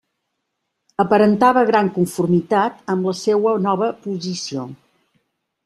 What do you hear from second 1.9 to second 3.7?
conformitat amb la seua